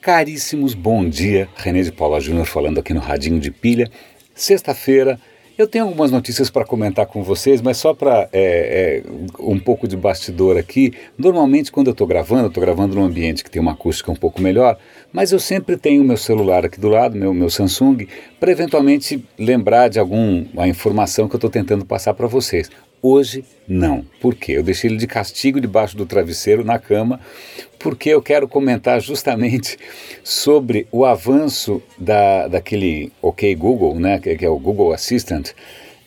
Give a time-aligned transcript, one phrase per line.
[0.00, 1.46] Caríssimos, bom dia.
[1.54, 3.90] René de Paula Júnior falando aqui no Radinho de Pilha.
[4.34, 5.20] Sexta-feira.
[5.58, 9.86] Eu tenho algumas notícias para comentar com vocês, mas só para é, é, um pouco
[9.86, 10.94] de bastidor aqui.
[11.18, 14.16] Normalmente, quando eu estou gravando, eu estou gravando num ambiente que tem uma acústica um
[14.16, 14.78] pouco melhor,
[15.12, 18.08] mas eu sempre tenho meu celular aqui do lado, meu, meu Samsung,
[18.40, 22.70] para eventualmente lembrar de alguma informação que eu estou tentando passar para vocês.
[23.02, 24.04] Hoje, não.
[24.20, 24.52] Por quê?
[24.52, 27.18] Eu deixei ele de castigo debaixo do travesseiro na cama,
[27.80, 29.78] porque eu quero comentar justamente
[30.22, 35.50] sobre o avanço da, daquele OK Google, né, que, que é o Google Assistant,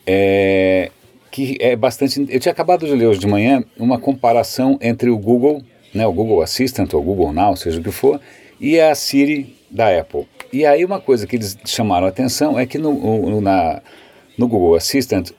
[0.05, 0.91] é,
[1.31, 2.25] que é bastante.
[2.29, 5.63] Eu tinha acabado de ler hoje de manhã uma comparação entre o Google,
[5.93, 8.21] né, o Google Assistant ou Google Now, seja o que for,
[8.61, 10.27] e a Siri da Apple.
[10.51, 13.81] E aí uma coisa que eles chamaram a atenção é que no, no, na,
[14.37, 15.31] no Google Assistant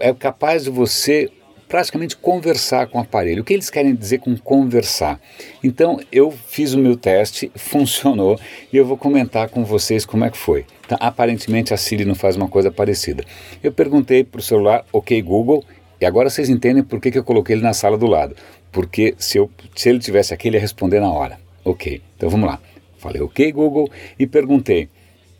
[0.00, 1.30] é capaz de você
[1.70, 3.42] praticamente conversar com o aparelho.
[3.42, 5.20] O que eles querem dizer com conversar?
[5.62, 8.38] Então eu fiz o meu teste, funcionou
[8.72, 10.66] e eu vou comentar com vocês como é que foi.
[10.88, 10.96] Tá?
[10.96, 13.24] Aparentemente a Siri não faz uma coisa parecida.
[13.62, 15.64] Eu perguntei para o celular, ok Google,
[16.00, 18.34] e agora vocês entendem por que, que eu coloquei ele na sala do lado.
[18.72, 21.38] Porque se, eu, se ele tivesse aqui, ele ia responder na hora.
[21.64, 22.60] Ok, então vamos lá.
[22.98, 24.88] Falei ok Google e perguntei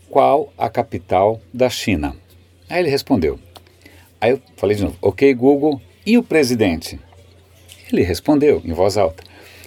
[0.08, 2.14] qual a capital da China.
[2.68, 3.38] Aí ele respondeu
[4.20, 5.80] Aí eu falei de novo, ok, Google,
[6.10, 6.98] e o presidente?
[7.92, 9.22] Ele respondeu em voz alta.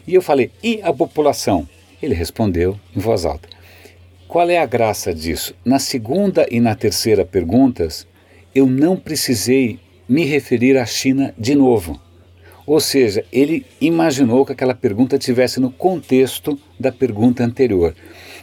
[0.06, 1.66] E eu falei, e a população?
[2.02, 3.48] Ele respondeu em voz alta.
[4.28, 5.56] Qual é a graça disso?
[5.64, 8.06] Na segunda e na terceira perguntas,
[8.54, 11.98] eu não precisei me referir à China de novo.
[12.68, 17.96] Ou seja, ele imaginou que aquela pergunta tivesse no contexto da pergunta anterior.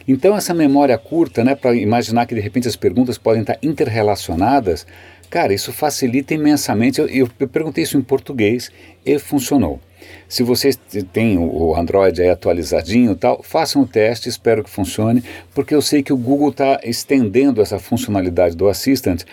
[0.07, 4.87] Então, essa memória curta, né, para imaginar que de repente as perguntas podem estar interrelacionadas,
[5.31, 6.99] Cara, isso facilita imensamente.
[6.99, 8.69] Eu, eu, eu perguntei isso em português
[9.05, 9.79] e funcionou.
[10.27, 10.77] Se vocês
[11.13, 15.23] têm o Android aí atualizadinho e tal, façam o teste, espero que funcione,
[15.55, 19.23] porque eu sei que o Google está estendendo essa funcionalidade do Assistant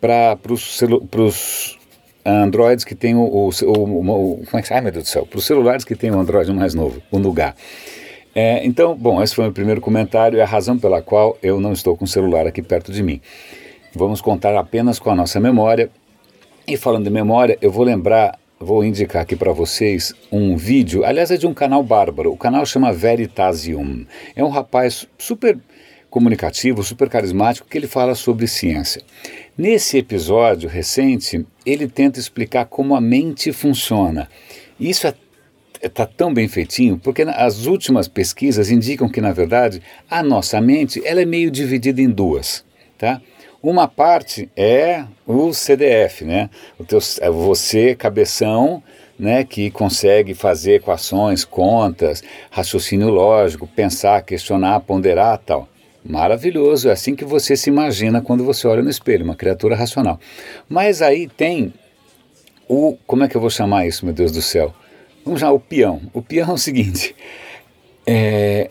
[0.00, 1.78] para os
[2.24, 5.26] Androids que tem o, o, o, o, como é que ai meu Deus do céu,
[5.26, 7.54] para os celulares que tem o Android mais novo, o Nougat.
[8.34, 11.60] É, então, bom, esse foi o meu primeiro comentário e a razão pela qual eu
[11.60, 13.20] não estou com o celular aqui perto de mim.
[13.96, 15.88] Vamos contar apenas com a nossa memória.
[16.66, 21.30] E falando de memória, eu vou lembrar, vou indicar aqui para vocês um vídeo, aliás
[21.30, 24.04] é de um canal bárbaro, o canal chama Veritasium.
[24.34, 25.58] É um rapaz super
[26.10, 29.02] comunicativo, super carismático, que ele fala sobre ciência.
[29.56, 34.28] Nesse episódio recente, ele tenta explicar como a mente funciona.
[34.80, 35.14] Isso é
[35.82, 41.02] está tão bem feitinho porque as últimas pesquisas indicam que na verdade a nossa mente
[41.04, 42.64] ela é meio dividida em duas,
[42.96, 43.20] tá?
[43.64, 46.50] Uma parte é o CDF, né?
[46.78, 48.82] O teu, é você, cabeção,
[49.18, 55.66] né, que consegue fazer equações, contas, raciocínio lógico, pensar, questionar, ponderar tal.
[56.04, 60.20] Maravilhoso, é assim que você se imagina quando você olha no espelho, uma criatura racional.
[60.68, 61.72] Mas aí tem
[62.68, 62.98] o.
[63.06, 64.74] Como é que eu vou chamar isso, meu Deus do céu?
[65.24, 66.02] Vamos chamar o peão.
[66.12, 67.16] O peão é o seguinte:
[68.06, 68.70] é,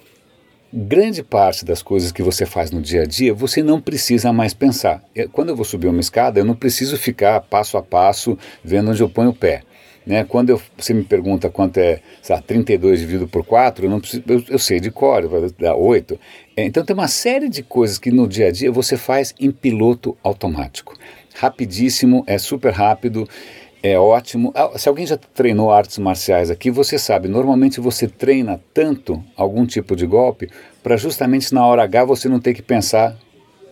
[0.73, 4.55] grande parte das coisas que você faz no dia a dia, você não precisa mais
[4.55, 5.03] pensar.
[5.31, 9.01] Quando eu vou subir uma escada, eu não preciso ficar passo a passo vendo onde
[9.01, 9.61] eu ponho o pé.
[10.05, 10.23] Né?
[10.23, 14.23] Quando eu, você me pergunta quanto é sabe, 32 dividido por 4, eu, não preciso,
[14.27, 15.23] eu, eu sei de cor,
[15.59, 16.19] dar 8.
[16.57, 19.51] É, então tem uma série de coisas que no dia a dia você faz em
[19.51, 20.97] piloto automático.
[21.35, 23.27] Rapidíssimo, é super rápido
[23.83, 24.53] é ótimo.
[24.55, 29.65] Ah, se alguém já treinou artes marciais aqui, você sabe, normalmente você treina tanto algum
[29.65, 30.49] tipo de golpe
[30.81, 33.17] para justamente na hora H você não ter que pensar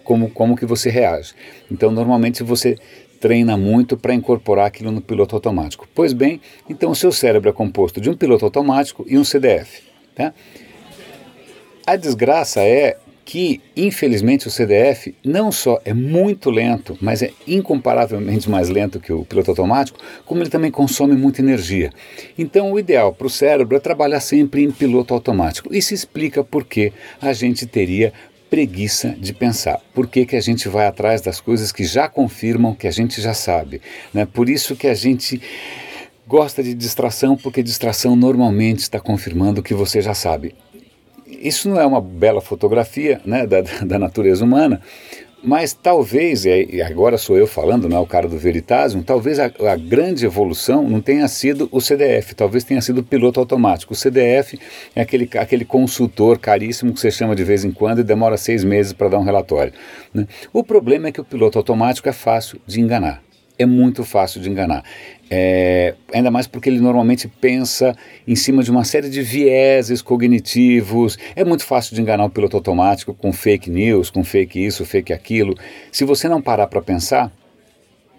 [0.04, 1.34] como, como que você reage.
[1.72, 2.78] Então, normalmente você
[3.22, 5.88] treina muito para incorporar aquilo no piloto automático.
[5.96, 9.82] Pois bem, então o seu cérebro é composto de um piloto automático e um CDF.
[10.14, 10.34] Tá?
[11.88, 12.98] A desgraça é
[13.32, 19.14] que, infelizmente, o CDF não só é muito lento, mas é incomparavelmente mais lento que
[19.14, 21.94] o piloto automático, como ele também consome muita energia.
[22.38, 25.74] Então, o ideal para o cérebro é trabalhar sempre em piloto automático.
[25.74, 26.92] Isso explica por que
[27.22, 28.12] a gente teria
[28.50, 29.80] preguiça de pensar.
[29.94, 33.22] Por que, que a gente vai atrás das coisas que já confirmam que a gente
[33.22, 33.82] já sabe?
[34.14, 34.26] Né?
[34.26, 35.42] Por isso que a gente
[36.28, 40.54] gosta de distração, porque distração normalmente está confirmando o que você já sabe
[41.40, 44.82] isso não é uma bela fotografia né, da, da natureza humana,
[45.44, 49.46] mas talvez, e agora sou eu falando, não é o cara do Veritasium, talvez a,
[49.46, 53.94] a, grande evolução não tenha sido o CDF, talvez tenha sido o piloto automático.
[53.94, 54.60] O CDF
[54.96, 58.64] é aquele, aquele consultor caríssimo que você chama de vez em quando e demora seis
[58.64, 59.74] meses para dar um relatório.
[60.14, 60.28] Né?
[60.54, 63.24] O problema é que o piloto automático é fácil de enganar
[63.62, 64.84] é muito fácil de enganar.
[65.30, 67.96] É, ainda mais porque ele normalmente pensa
[68.28, 71.18] em cima de uma série de vieses cognitivos.
[71.36, 75.14] É muito fácil de enganar o piloto automático com fake news, com fake isso, fake
[75.14, 75.56] aquilo.
[75.92, 77.32] Se você não parar para pensar,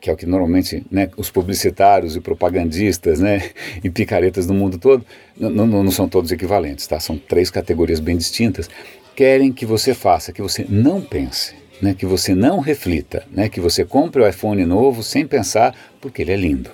[0.01, 3.51] que é o que normalmente né, os publicitários e propagandistas né,
[3.85, 5.05] e picaretas do mundo todo,
[5.39, 6.99] não, não são todos equivalentes, tá?
[6.99, 8.69] são três categorias bem distintas,
[9.15, 13.61] querem que você faça, que você não pense né, que você não reflita, né, que
[13.61, 16.71] você compre o iPhone novo sem pensar, porque ele é lindo.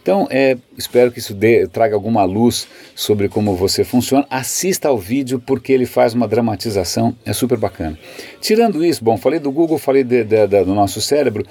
[0.00, 4.24] Então, é, espero que isso dê, traga alguma luz sobre como você funciona.
[4.30, 7.98] Assista ao vídeo porque ele faz uma dramatização, é super bacana.
[8.40, 11.44] Tirando isso, bom, falei do Google, falei de, de, de, do nosso cérebro.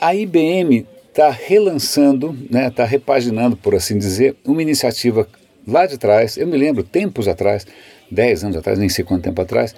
[0.00, 5.28] A IBM está relançando, está né, tá repaginando, por assim dizer, uma iniciativa
[5.68, 6.38] lá de trás.
[6.38, 7.66] Eu me lembro, tempos atrás,
[8.10, 9.74] 10 anos atrás, nem sei quanto tempo atrás,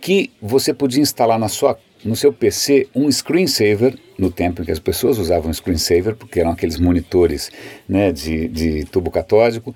[0.00, 4.70] que você podia instalar na sua no seu PC um screensaver, no tempo em que
[4.70, 7.50] as pessoas usavam screensaver, porque eram aqueles monitores
[7.88, 9.74] né, de, de tubo catódico,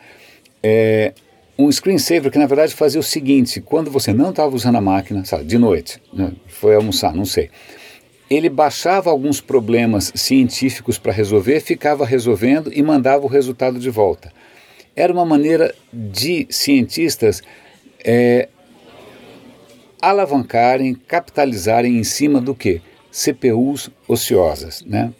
[0.62, 1.12] é,
[1.58, 5.24] um screensaver que na verdade fazia o seguinte: quando você não estava usando a máquina,
[5.24, 7.50] sabe, de noite, né, foi almoçar, não sei,
[8.30, 14.30] ele baixava alguns problemas científicos para resolver, ficava resolvendo e mandava o resultado de volta.
[14.94, 17.42] Era uma maneira de cientistas
[18.04, 18.48] é,
[20.00, 22.80] alavancarem, capitalizarem em cima do que?
[23.10, 25.12] CPUs ociosas, né?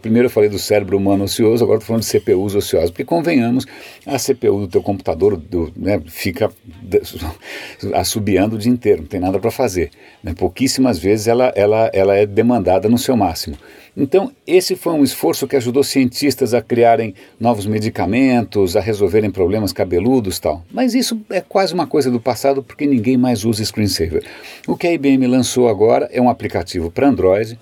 [0.00, 3.64] primeiro eu falei do cérebro humano ocioso, agora estou falando de CPUs ociosos, porque convenhamos,
[4.04, 6.50] a CPU do teu computador do, né, fica
[7.94, 9.90] assobiando o dia inteiro, não tem nada para fazer.
[10.22, 10.34] Né?
[10.34, 13.56] Pouquíssimas vezes ela, ela, ela é demandada no seu máximo.
[13.96, 19.72] Então, esse foi um esforço que ajudou cientistas a criarem novos medicamentos, a resolverem problemas
[19.72, 20.64] cabeludos tal.
[20.70, 24.24] Mas isso é quase uma coisa do passado porque ninguém mais usa screensaver.
[24.68, 27.58] O que a IBM lançou agora é um aplicativo para Android,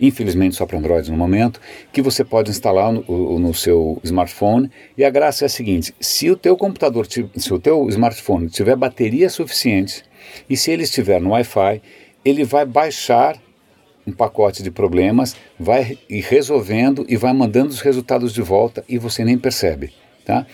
[0.00, 1.60] infelizmente só para Android no momento,
[1.92, 4.70] que você pode instalar no, no, seu smartphone.
[4.96, 8.76] E a graça é a seguinte: se o teu computador, se o teu smartphone tiver
[8.76, 10.04] bateria suficiente
[10.48, 11.80] e se ele estiver no Wi-Fi,
[12.24, 13.40] ele vai baixar
[14.06, 18.98] um pacote de problemas, vai ir resolvendo e vai mandando os resultados de volta e
[18.98, 19.92] você nem percebe,
[20.24, 20.46] tá?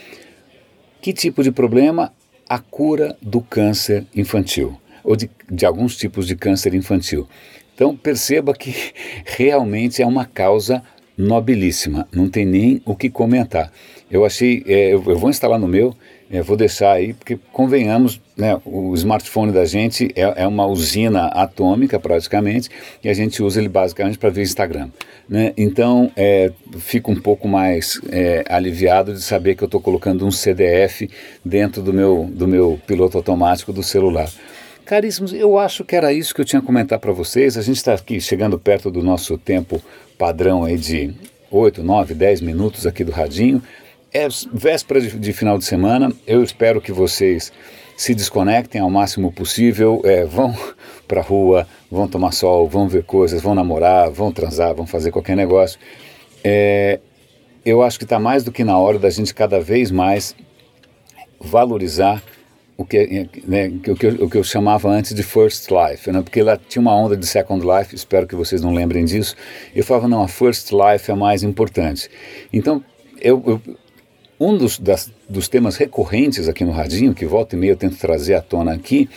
[1.03, 2.13] Que tipo de problema?
[2.49, 7.29] A cura do câncer infantil ou de, de alguns tipos de câncer infantil.
[7.75, 8.75] Então perceba que
[9.25, 10.83] realmente é uma causa
[11.17, 13.71] nobilíssima, não tem nem o que comentar.
[14.11, 15.95] Eu achei, é, eu, eu, vou instalar no meu,
[16.31, 21.27] é, vou deixar aí, porque convenhamos, né, o smartphone da gente é, é, uma usina
[21.29, 22.69] atômica praticamente,
[23.03, 24.89] e a gente usa ele basicamente para ver Instagram.
[25.29, 25.55] Né?
[25.57, 30.31] Então, é, fico um pouco mais é, aliviado de saber que eu estou colocando um
[30.31, 31.09] CDF
[31.43, 34.31] dentro do meu, do meu piloto automático do celular.
[34.85, 37.57] Caríssimos, eu acho que era isso que eu tinha a comentar para vocês.
[37.57, 39.81] A gente está aqui chegando perto do nosso tempo
[40.19, 41.15] padrão aí de
[41.51, 43.63] 8, 9, 10 minutos aqui do Radinho.
[44.13, 46.13] É véspera de, de final de semana.
[46.27, 47.53] Eu espero que vocês
[47.97, 50.55] se desconectem ao máximo possível, é, vão
[51.07, 55.13] para a rua, vão tomar sol, vão ver coisas, vão namorar, vão transar, vão fazer
[55.13, 55.79] qualquer negócio.
[56.43, 56.99] É,
[57.65, 60.35] eu acho que está mais do que na hora da gente cada vez mais
[61.41, 62.23] valorizar
[62.83, 66.21] o que, né, o, que eu, o que eu chamava antes de First Life, né,
[66.23, 69.35] porque ela tinha uma onda de Second Life, espero que vocês não lembrem disso.
[69.75, 72.11] Eu falava, não, a First Life é mais importante.
[72.53, 72.85] Então,
[73.21, 73.63] eu, eu
[74.43, 77.97] um dos, das, dos temas recorrentes aqui no Radinho, que volta e meia eu tento
[77.97, 79.09] trazer à tona aqui,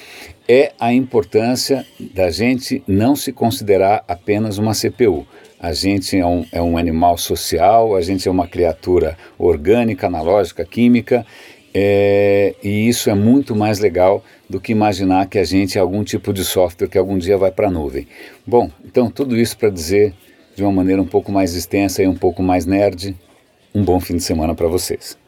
[0.48, 5.25] é a importância da gente não se considerar apenas uma CPU.
[5.60, 10.63] A gente é um, é um animal social, a gente é uma criatura orgânica, analógica,
[10.63, 11.25] química,
[11.77, 16.05] é, e isso é muito mais legal do que imaginar que a gente é algum
[16.05, 18.08] tipo de software que algum dia vai para a nuvem.
[18.48, 20.13] Bom, então tudo isso para dizer
[20.55, 23.13] de uma maneira um pouco mais extensa e um pouco mais nerd,
[23.74, 25.25] um bom fim de semana para vocês.